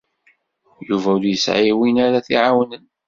[0.87, 2.83] Yuba ur yesɛi win ara t-iɛawnen.